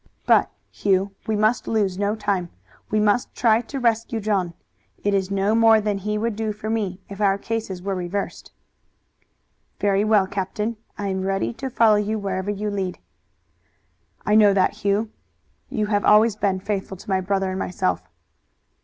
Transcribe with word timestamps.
But, 0.25 0.49
Hugh, 0.71 1.11
we 1.27 1.35
must 1.35 1.67
lose 1.67 1.99
no 1.99 2.15
time. 2.15 2.49
We 2.89 2.99
must 2.99 3.35
try 3.35 3.61
to 3.61 3.79
rescue 3.79 4.19
John. 4.19 4.55
It 5.03 5.13
is 5.13 5.29
no 5.29 5.53
more 5.53 5.79
than 5.79 5.99
he 5.99 6.17
would 6.17 6.35
do 6.35 6.53
for 6.53 6.71
me 6.71 6.99
if 7.07 7.21
our 7.21 7.37
cases 7.37 7.83
were 7.83 7.93
reversed." 7.93 8.51
"Very 9.79 10.03
well, 10.03 10.25
captain. 10.25 10.77
I 10.97 11.09
am 11.09 11.21
ready 11.21 11.53
to 11.53 11.69
follow 11.69 12.01
wherever 12.17 12.49
you 12.49 12.71
lead." 12.71 12.97
"I 14.25 14.33
know 14.33 14.55
that, 14.55 14.77
Hugh. 14.83 15.11
You 15.69 15.85
have 15.85 16.03
always 16.03 16.35
been 16.35 16.59
faithful 16.59 16.97
to 16.97 17.07
my 17.11 17.21
brother 17.21 17.51
and 17.51 17.59
myself." 17.59 18.01